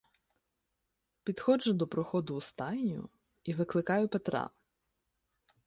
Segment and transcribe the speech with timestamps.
[1.23, 3.09] Підходжу до проходу у стайню
[3.43, 4.49] і викликаю Петра.